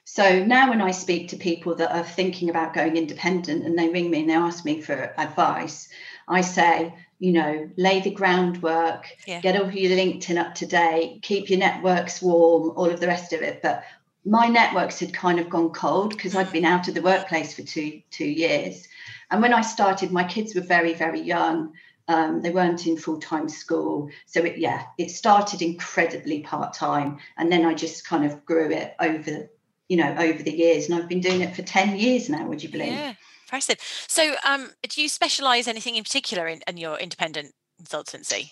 [0.04, 3.88] So now when I speak to people that are thinking about going independent and they
[3.88, 5.88] ring me and they ask me for advice,
[6.28, 9.42] I say, you know, lay the groundwork, Yeah.
[9.42, 13.34] get all your LinkedIn up to date, keep your networks warm, all of the rest
[13.34, 13.62] of it.
[13.62, 13.84] But
[14.26, 17.62] my networks had kind of gone cold because I'd been out of the workplace for
[17.62, 18.88] two two years.
[19.32, 21.74] And when I started, my kids were very, very young.
[22.08, 24.10] Um, they weren't in full time school.
[24.26, 27.18] So, it, yeah, it started incredibly part time.
[27.38, 29.50] And then I just kind of grew it over,
[29.88, 30.90] you know, over the years.
[30.90, 32.94] And I've been doing it for 10 years now, would you believe?
[32.94, 33.14] Yeah,
[33.54, 33.78] impressive.
[34.08, 38.50] So, um, do you specialize anything in particular in, in your independent consultancy?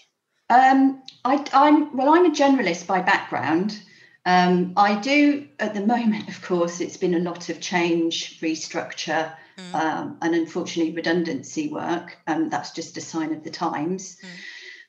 [0.49, 2.13] Um, I, I'm well.
[2.13, 3.81] I'm a generalist by background.
[4.25, 9.33] Um, I do at the moment, of course, it's been a lot of change, restructure,
[9.57, 9.73] mm.
[9.73, 12.17] um, and unfortunately redundancy work.
[12.27, 14.17] Um, that's just a sign of the times.
[14.17, 14.27] Mm.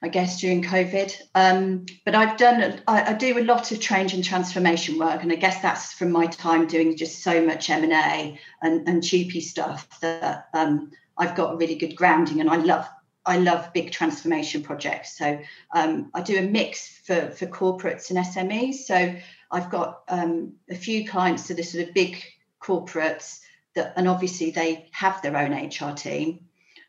[0.03, 1.15] I guess during COVID.
[1.35, 5.31] Um, but I've done, I, I, do a lot of change and transformation work, and
[5.31, 9.41] I guess that's from my time doing just so much M and A and TUPE
[9.41, 12.89] stuff that um, I've got a really good grounding, and I love
[13.25, 15.17] I love big transformation projects.
[15.17, 15.41] So
[15.73, 18.75] um, I do a mix for for corporates and SMEs.
[18.87, 19.15] So
[19.53, 22.21] I've got um, a few clients that are sort of big
[22.61, 23.39] corporates
[23.77, 26.47] that, and obviously they have their own HR team.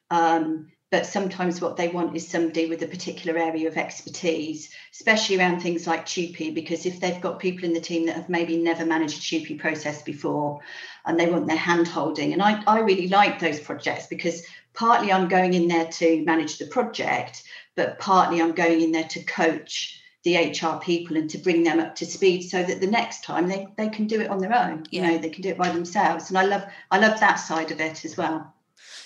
[0.09, 5.39] Um, but sometimes what they want is somebody with a particular area of expertise, especially
[5.39, 8.57] around things like TUPE, because if they've got people in the team that have maybe
[8.57, 10.61] never managed a TUPE process before
[11.07, 12.31] and they want their hand holding.
[12.31, 14.43] And I, I really like those projects because
[14.75, 17.41] partly I'm going in there to manage the project,
[17.75, 21.79] but partly I'm going in there to coach the HR people and to bring them
[21.79, 24.55] up to speed so that the next time they, they can do it on their
[24.55, 24.83] own.
[24.91, 25.01] Yeah.
[25.01, 26.29] You know, they can do it by themselves.
[26.29, 28.52] And I love I love that side of it as well.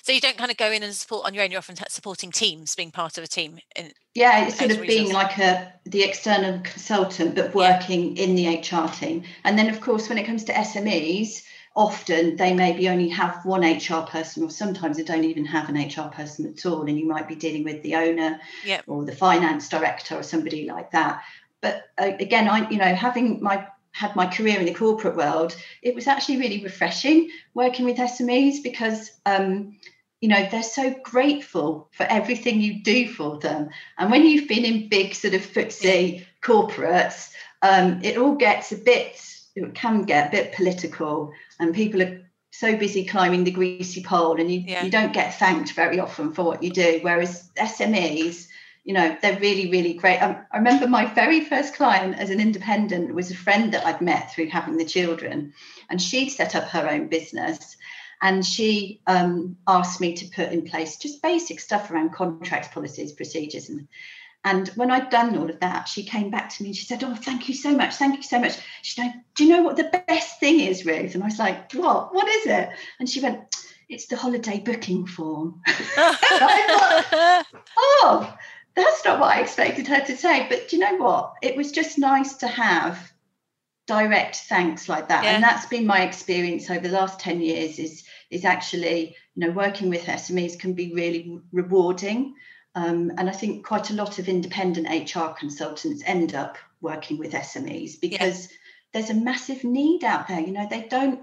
[0.08, 1.52] So you don't kind of go in and support on your own.
[1.52, 3.60] You're often supporting teams, being part of a team.
[3.76, 8.24] In, yeah, it's sort of being like a the external consultant, but working yeah.
[8.24, 9.24] in the HR team.
[9.43, 11.43] And then, of course, when it comes to SMEs,
[11.76, 15.76] often they maybe only have one HR person, or sometimes they don't even have an
[15.76, 16.88] HR person at all.
[16.88, 18.86] And you might be dealing with the owner yep.
[18.88, 21.22] or the finance director or somebody like that.
[21.60, 25.54] But uh, again, I you know having my had my career in the corporate world,
[25.82, 29.76] it was actually really refreshing working with SMEs because um,
[30.21, 33.69] you know they're so grateful for everything you do for them.
[33.97, 38.77] And when you've been in big sort of FTSE corporates um, it all gets a
[38.77, 39.19] bit
[39.56, 41.32] it can get a bit political.
[41.60, 44.84] And people are so busy climbing the greasy pole and you, yeah.
[44.84, 46.99] you don't get thanked very often for what you do.
[47.01, 48.47] Whereas smes
[48.84, 50.19] you know they're really really great.
[50.19, 53.99] Um, i remember my very first client as an independent was a friend that i'd
[53.99, 55.53] met through having the children.
[55.89, 57.77] And she'd set up her own business
[58.21, 63.12] and she um, asked me to put in place just basic stuff around contracts, policies,
[63.12, 63.69] procedures.
[63.69, 63.88] And,
[64.43, 67.03] and when I'd done all of that, she came back to me and she said,
[67.03, 67.95] Oh, thank you so much.
[67.95, 68.58] Thank you so much.
[68.82, 71.13] She said, Do you know what the best thing is, Ruth?
[71.13, 72.13] And I was like, What?
[72.13, 72.69] What is it?
[72.99, 73.39] And she went,
[73.88, 75.62] It's the holiday booking form.
[75.67, 77.45] thought,
[77.77, 78.38] oh,
[78.75, 80.47] that's not what I expected her to say.
[80.49, 81.34] But do you know what?
[81.43, 83.12] It was just nice to have
[83.88, 85.32] direct thanks like that yeah.
[85.32, 89.52] and that's been my experience over the last 10 years is is actually you know
[89.52, 92.36] working with smes can be really rewarding.
[92.76, 97.34] Um, and i think quite a lot of independent hr consultants end up working with
[97.34, 98.58] smes because yeah.
[98.94, 100.40] there's a massive need out there.
[100.40, 101.22] You know they don't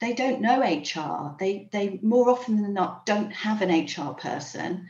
[0.00, 4.88] they don't know hr they they more often than not don't have an hr person.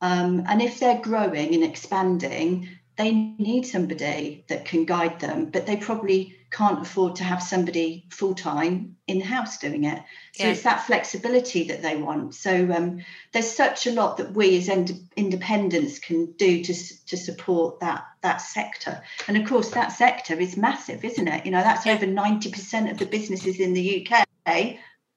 [0.00, 5.66] Um, and if they're growing and expanding they need somebody that can guide them, but
[5.66, 10.02] they probably can't afford to have somebody full time in the house doing it.
[10.32, 10.50] So yeah.
[10.50, 12.34] it's that flexibility that they want.
[12.34, 16.74] So um, there's such a lot that we as ind- independents can do to
[17.06, 19.00] to support that that sector.
[19.28, 21.46] And of course, that sector is massive, isn't it?
[21.46, 21.92] You know, that's yeah.
[21.94, 24.26] over ninety percent of the businesses in the UK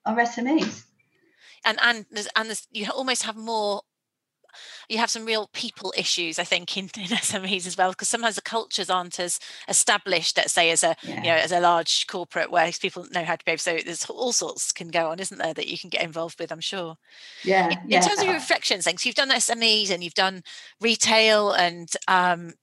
[0.06, 0.84] are SMEs.
[1.66, 3.82] And and there's, and there's, you almost have more
[4.92, 8.36] you have some real people issues, I think, in, in SMEs as well, because sometimes
[8.36, 11.16] the cultures aren't as established, let's say, as a yeah.
[11.16, 13.62] you know as a large corporate where people know how to behave.
[13.62, 16.52] So there's all sorts can go on, isn't there, that you can get involved with?
[16.52, 16.98] I'm sure.
[17.44, 17.68] Yeah.
[17.68, 17.98] In, yeah.
[17.98, 20.44] in terms of your reflections, things you've done SMEs and you've done
[20.82, 22.54] retail and um,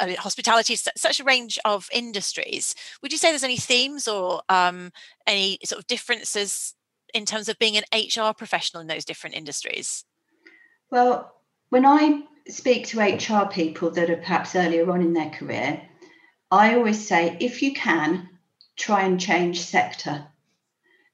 [0.00, 2.74] I mean, hospitality, such a range of industries.
[3.02, 4.92] Would you say there's any themes or um,
[5.26, 6.74] any sort of differences
[7.12, 10.04] in terms of being an HR professional in those different industries?
[10.90, 11.33] Well,
[11.70, 15.82] when I speak to HR people that are perhaps earlier on in their career,
[16.50, 18.28] I always say if you can,
[18.76, 20.26] try and change sector.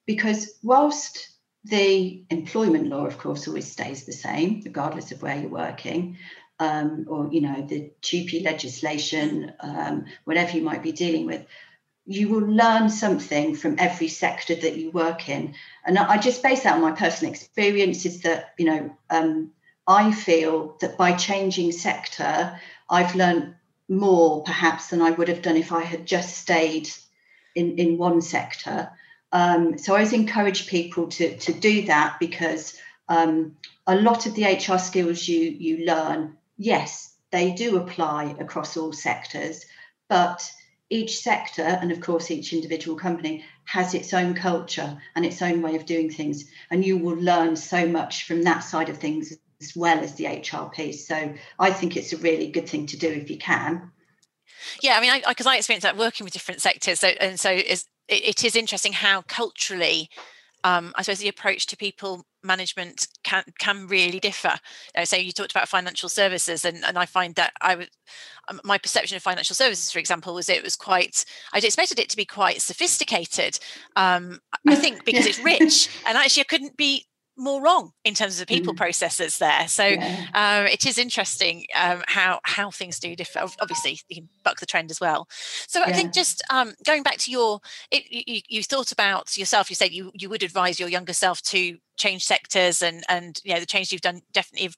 [0.06, 1.28] Because whilst
[1.64, 6.18] the employment law, of course, always stays the same, regardless of where you're working,
[6.58, 11.46] um, or you know the TUPE legislation, um, whatever you might be dealing with,
[12.06, 15.54] you will learn something from every sector that you work in.
[15.86, 18.04] And I just base that on my personal experience.
[18.04, 19.52] Is that you know um,
[19.90, 23.56] I feel that by changing sector, I've learned
[23.88, 26.88] more perhaps than I would have done if I had just stayed
[27.56, 28.88] in, in one sector.
[29.32, 34.36] Um, so I always encourage people to, to do that because um, a lot of
[34.36, 39.66] the HR skills you, you learn, yes, they do apply across all sectors,
[40.08, 40.48] but
[40.88, 45.62] each sector and of course each individual company has its own culture and its own
[45.62, 49.36] way of doing things and you will learn so much from that side of things
[49.60, 51.06] as well as the HR piece.
[51.06, 53.90] So I think it's a really good thing to do if you can.
[54.82, 57.00] Yeah, I mean, because I, cause I, experienced that working with different sectors.
[57.00, 60.10] So and so is it, it is interesting how culturally
[60.64, 64.54] um, I suppose the approach to people management can can really differ.
[64.96, 67.88] Know, so you talked about financial services, and, and I find that I would
[68.48, 71.24] um, my perception of financial services, for example, was it was quite.
[71.52, 73.58] I'd expected it to be quite sophisticated.
[73.96, 77.06] Um, I think because it's rich, and actually I couldn't be
[77.40, 78.76] more wrong in terms of the people mm.
[78.76, 79.66] processes there.
[79.66, 80.26] So yeah.
[80.34, 83.46] um, it is interesting um, how how things do differ.
[83.60, 85.26] Obviously, you can buck the trend as well.
[85.66, 85.86] So yeah.
[85.86, 89.70] I think just um, going back to your, it, you, you thought about yourself.
[89.70, 93.54] You said you you would advise your younger self to change sectors, and and you
[93.54, 94.70] know the change you've done definitely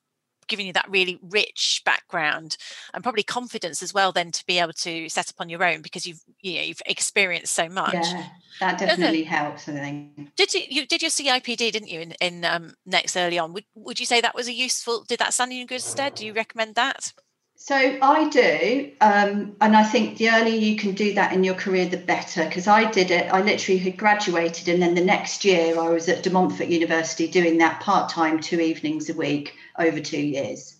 [0.47, 2.57] given you that really rich background
[2.95, 5.83] and probably confidence as well then to be able to set up on your own
[5.83, 7.95] because you've you know you've experienced so much.
[7.95, 8.27] Yeah
[8.61, 10.35] that definitely helps i think.
[10.37, 13.53] Did you, you did your cipd didn't you in, in um, next early on?
[13.55, 16.15] Would, would you say that was a useful did that stand you in good stead?
[16.15, 17.13] Do you recommend that?
[17.57, 21.55] So I do, um, and I think the earlier you can do that in your
[21.55, 22.45] career, the better.
[22.45, 26.09] Because I did it, I literally had graduated, and then the Next year I was
[26.09, 30.77] at De Montfort University doing that part time, two evenings a week over two years.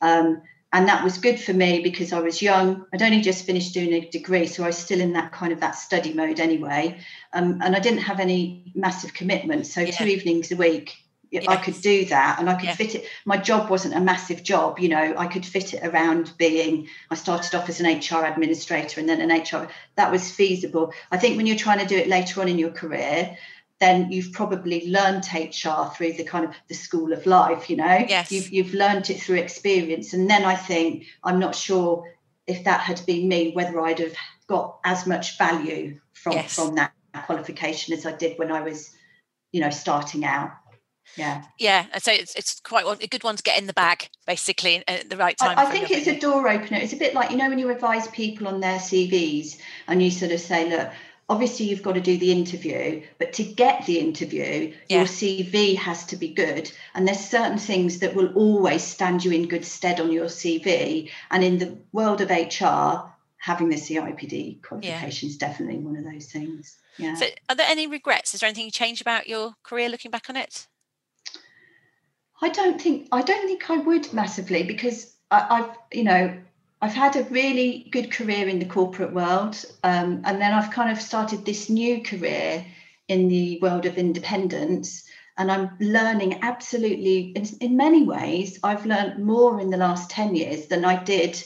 [0.00, 2.84] Um, and that was good for me because I was young.
[2.92, 5.60] I'd only just finished doing a degree, so I was still in that kind of
[5.60, 6.98] that study mode anyway.
[7.32, 9.92] Um, and I didn't have any massive commitment, so yeah.
[9.92, 10.96] two evenings a week
[11.42, 11.48] yes.
[11.48, 12.74] I could do that and I could yeah.
[12.74, 13.04] fit it.
[13.24, 17.14] My job wasn't a massive job, you know, I could fit it around being, I
[17.16, 20.92] started off as an HR administrator and then an HR, that was feasible.
[21.10, 23.36] I think when you're trying to do it later on in your career,
[23.80, 28.04] then you've probably learned HR through the kind of the school of life, you know,
[28.08, 28.30] yes.
[28.30, 30.12] you've, you've learned it through experience.
[30.12, 32.10] And then I think, I'm not sure
[32.46, 34.14] if that had been me, whether I'd have
[34.46, 36.54] got as much value from, yes.
[36.54, 36.92] from that
[37.26, 38.94] qualification as I did when I was,
[39.52, 40.52] you know, starting out
[41.16, 44.08] yeah yeah and so it's, it's quite a good one to get in the bag
[44.26, 46.96] basically uh, at the right time i, I think it's a door opener it's a
[46.96, 50.40] bit like you know when you advise people on their cvs and you sort of
[50.40, 50.90] say look
[51.28, 54.98] obviously you've got to do the interview but to get the interview yeah.
[54.98, 56.70] your cv has to be good.
[56.94, 61.10] And there's certain things that will always stand you in good stead on your cv
[61.30, 65.48] and in the world of hr having the cipd qualification is yeah.
[65.48, 66.78] definitely one of those things.
[66.96, 67.14] Yeah.
[67.14, 68.32] So are there any regrets?
[68.32, 70.66] Is there anything you changed about your career looking back on it?
[72.40, 76.36] I don't think I don't think I would massively because I, have you know
[76.84, 80.92] I've had a really good career in the corporate world, um, and then I've kind
[80.92, 82.62] of started this new career
[83.08, 85.02] in the world of independence,
[85.38, 88.60] and I'm learning absolutely in, in many ways.
[88.62, 91.42] I've learned more in the last ten years than I did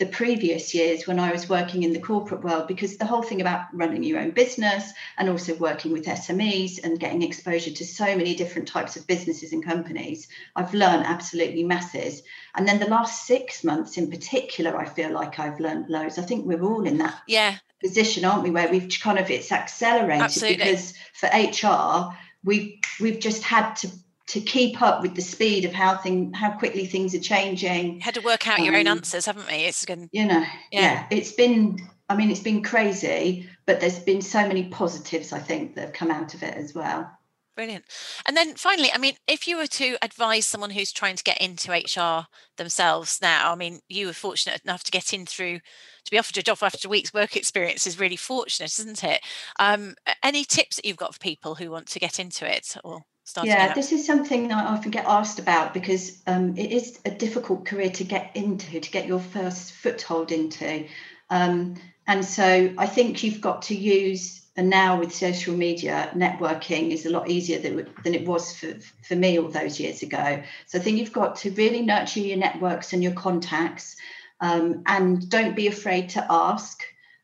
[0.00, 3.42] the previous years when I was working in the corporate world, because the whole thing
[3.42, 8.16] about running your own business and also working with SMEs and getting exposure to so
[8.16, 12.22] many different types of businesses and companies, I've learned absolutely masses.
[12.54, 16.16] And then the last six months in particular, I feel like I've learned loads.
[16.16, 17.58] I think we're all in that yeah.
[17.82, 20.64] position, aren't we, where we've kind of it's accelerated absolutely.
[20.64, 23.90] because for HR, we've we've just had to
[24.30, 27.94] to keep up with the speed of how thing how quickly things are changing.
[27.96, 29.54] You had to work out um, your own um, answers, haven't we?
[29.54, 30.80] It's going you know, yeah.
[30.80, 31.06] yeah.
[31.10, 35.74] It's been I mean, it's been crazy, but there's been so many positives, I think,
[35.74, 37.10] that have come out of it as well.
[37.56, 37.84] Brilliant.
[38.26, 41.40] And then finally, I mean, if you were to advise someone who's trying to get
[41.40, 46.10] into HR themselves now, I mean, you were fortunate enough to get in through to
[46.10, 49.20] be offered a job after a week's work experience is really fortunate, isn't it?
[49.58, 53.02] Um, any tips that you've got for people who want to get into it or
[53.42, 57.10] yeah, this is something that I often get asked about because um, it is a
[57.10, 60.86] difficult career to get into, to get your first foothold into.
[61.28, 66.90] Um, and so I think you've got to use, and now with social media, networking
[66.90, 68.74] is a lot easier than, than it was for,
[69.06, 70.42] for me all those years ago.
[70.66, 73.94] So I think you've got to really nurture your networks and your contacts
[74.40, 76.82] um, and don't be afraid to ask.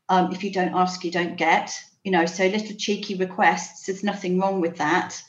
[0.08, 1.72] Um, if you don't ask, you don't get.
[2.04, 5.20] You know, so little cheeky requests, there's nothing wrong with that.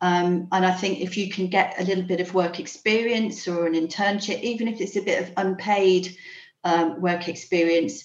[0.00, 3.66] Um, and I think if you can get a little bit of work experience or
[3.66, 6.16] an internship, even if it's a bit of unpaid
[6.62, 8.04] um, work experience,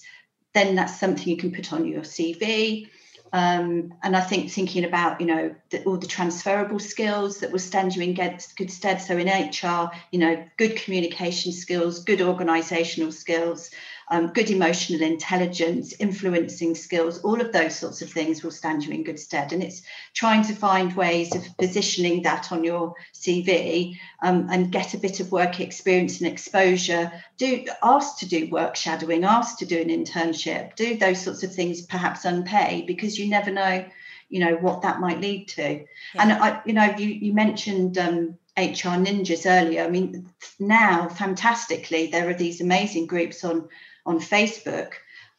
[0.54, 2.88] then that's something you can put on your CV.
[3.32, 7.60] Um, and I think thinking about, you know, the, all the transferable skills that will
[7.60, 9.00] stand you in good, good stead.
[9.00, 13.70] So in HR, you know, good communication skills, good organisational skills,
[14.10, 18.92] um, good emotional intelligence, influencing skills, all of those sorts of things will stand you
[18.92, 19.52] in good stead.
[19.52, 19.82] And it's
[20.14, 25.20] trying to find ways of positioning that on your CV um, and get a bit
[25.20, 27.12] of work experience and exposure.
[27.36, 31.54] Do ask to do work shadowing, ask to do an internship, do those sorts of
[31.54, 33.84] things, perhaps unpaid, because you never know
[34.28, 35.84] you know what that might lead to yeah.
[36.20, 42.06] and i you know you you mentioned um, hr ninjas earlier i mean now fantastically
[42.08, 43.68] there are these amazing groups on
[44.06, 44.92] on Facebook.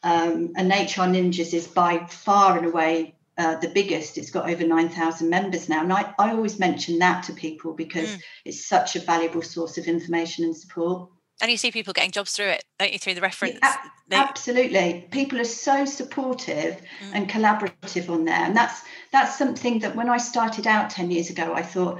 [0.03, 4.17] Um, and HR Ninjas is by far and away uh, the biggest.
[4.17, 5.81] It's got over 9,000 members now.
[5.81, 8.21] And I, I always mention that to people because mm.
[8.45, 11.09] it's such a valuable source of information and support.
[11.39, 13.59] And you see people getting jobs through it, don't you, through the reference?
[13.61, 13.75] Yeah,
[14.07, 14.15] they...
[14.15, 15.07] Absolutely.
[15.11, 17.11] People are so supportive mm.
[17.13, 18.35] and collaborative on there.
[18.35, 21.99] And that's that's something that when I started out 10 years ago, I thought,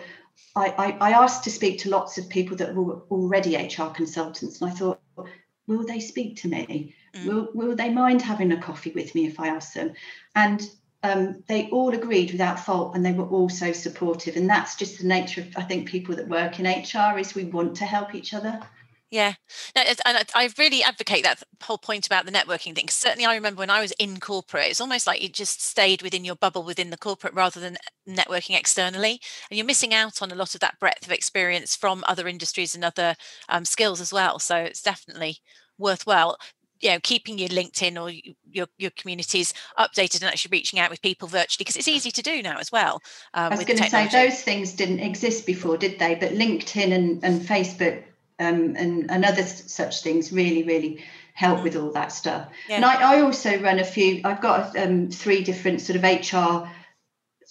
[0.56, 4.62] I, I, I asked to speak to lots of people that were already HR consultants.
[4.62, 5.00] And I thought,
[5.68, 6.96] will they speak to me?
[7.16, 7.26] Mm.
[7.26, 9.94] Will, will they mind having a coffee with me if I ask them?
[10.36, 10.70] And
[11.04, 14.36] um, they all agreed without fault and they were all so supportive.
[14.36, 17.46] And that's just the nature of, I think, people that work in HR is we
[17.46, 18.60] want to help each other.
[19.12, 19.34] Yeah,
[19.76, 22.88] no, and I really advocate that whole point about the networking thing.
[22.88, 26.24] Certainly, I remember when I was in corporate, it's almost like you just stayed within
[26.24, 27.76] your bubble within the corporate rather than
[28.08, 32.06] networking externally, and you're missing out on a lot of that breadth of experience from
[32.08, 33.16] other industries and other
[33.50, 34.40] um, skills as well.
[34.40, 35.40] So it's definitely
[35.78, 36.38] worthwhile
[36.80, 38.12] you know keeping your linkedin or
[38.50, 42.22] your your communities updated and actually reaching out with people virtually because it's easy to
[42.22, 43.02] do now as well
[43.34, 46.92] um, i was going to say those things didn't exist before did they but linkedin
[46.92, 48.04] and, and facebook
[48.42, 51.64] um, and, and other such things really really help mm.
[51.64, 52.76] with all that stuff yeah.
[52.76, 56.68] and I, I also run a few i've got um, three different sort of hr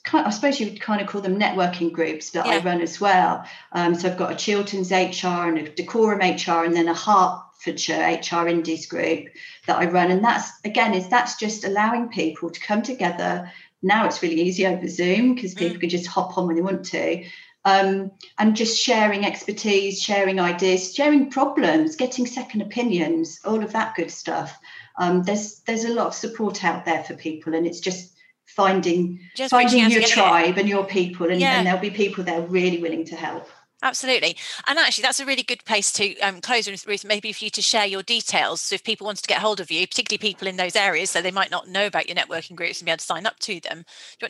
[0.02, 2.54] Kind of, I suppose you would kind of call them networking groups that yeah.
[2.54, 3.44] I run as well.
[3.72, 8.18] Um, so I've got a Chilterns HR and a Dacorum HR, and then a Hertfordshire
[8.22, 9.26] HR Indies group
[9.66, 10.10] that I run.
[10.10, 13.52] And that's again is that's just allowing people to come together.
[13.82, 15.80] Now it's really easy over Zoom because people mm.
[15.80, 17.24] can just hop on when they want to.
[17.64, 23.94] Um, and just sharing expertise, sharing ideas, sharing problems, getting second opinions, all of that
[23.94, 24.58] good stuff.
[24.96, 28.14] Um, there's there's a lot of support out there for people, and it's just
[28.46, 31.58] finding just finding your tribe and your people, and, yeah.
[31.58, 33.48] and there'll be people there really willing to help.
[33.82, 34.36] Absolutely.
[34.66, 37.04] And actually, that's a really good place to um, close with, Ruth.
[37.04, 38.60] Maybe for you to share your details.
[38.60, 41.22] So, if people wanted to get hold of you, particularly people in those areas, so
[41.22, 43.60] they might not know about your networking groups and be able to sign up to
[43.60, 43.84] them,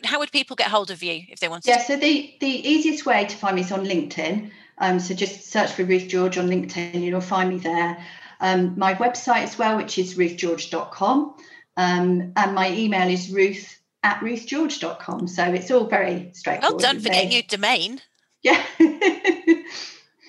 [0.05, 1.69] how would people get hold of you if they wanted to?
[1.69, 4.51] yeah, so the, the easiest way to find me is on LinkedIn.
[4.77, 7.97] Um, so, just search for Ruth George on LinkedIn, and you'll find me there.
[8.39, 11.35] Um, my website as well, which is ruthgeorge.com.
[11.77, 15.27] Um, and my email is ruth at ruthgeorge.com.
[15.27, 16.81] So, it's all very straightforward.
[16.81, 17.99] Well done for getting your domain.
[18.43, 18.61] Yeah.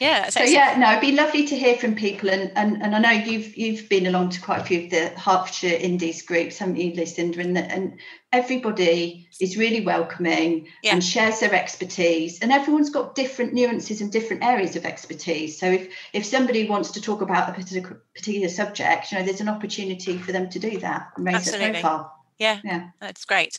[0.03, 0.31] yeah.
[0.31, 3.11] So yeah, no, it'd be lovely to hear from people, and and and I know
[3.11, 6.93] you've you've been along to quite a few of the Hertfordshire Indies groups, haven't you,
[6.95, 7.41] Lucinda?
[7.41, 7.99] And and
[8.33, 10.95] everybody is really welcoming yeah.
[10.95, 15.61] and shares their expertise, and everyone's got different nuances and different areas of expertise.
[15.61, 19.41] So if if somebody wants to talk about a particular particular subject, you know, there's
[19.41, 21.73] an opportunity for them to do that and raise Absolutely.
[21.73, 22.19] their profile.
[22.39, 23.57] Yeah, yeah, that's great,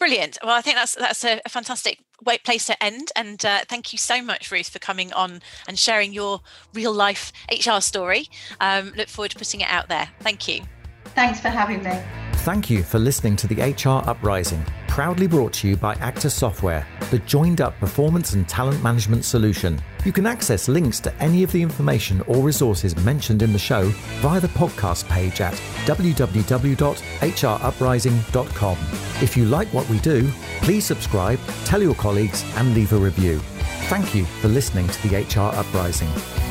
[0.00, 0.38] brilliant.
[0.42, 2.00] Well, I think that's that's a, a fantastic
[2.44, 3.12] place to end.
[3.14, 6.40] And uh, thank you so much, Ruth, for coming on and sharing your
[6.74, 8.26] real life HR story.
[8.60, 10.08] Um, look forward to putting it out there.
[10.20, 10.62] Thank you.
[11.14, 12.00] Thanks for having me.
[12.40, 16.84] Thank you for listening to the HR Uprising, proudly brought to you by Actus Software,
[17.12, 19.80] the joined up performance and talent management solution.
[20.04, 23.84] You can access links to any of the information or resources mentioned in the show
[24.20, 25.54] via the podcast page at
[25.86, 28.78] www.hruprising.com.
[29.22, 30.28] If you like what we do,
[30.60, 33.38] please subscribe, tell your colleagues, and leave a review.
[33.88, 36.49] Thank you for listening to the HR Uprising.